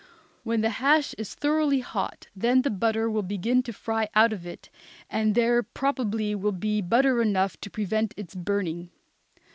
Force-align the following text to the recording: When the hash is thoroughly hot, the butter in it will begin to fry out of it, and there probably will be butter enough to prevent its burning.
When 0.41 0.61
the 0.61 0.71
hash 0.81 1.13
is 1.19 1.35
thoroughly 1.35 1.81
hot, 1.81 2.25
the 2.35 2.59
butter 2.71 3.03
in 3.03 3.09
it 3.11 3.13
will 3.13 3.21
begin 3.21 3.61
to 3.61 3.71
fry 3.71 4.09
out 4.15 4.33
of 4.33 4.47
it, 4.47 4.71
and 5.11 5.35
there 5.35 5.61
probably 5.61 6.33
will 6.33 6.51
be 6.51 6.81
butter 6.81 7.21
enough 7.21 7.61
to 7.61 7.69
prevent 7.69 8.15
its 8.17 8.33
burning. 8.33 8.89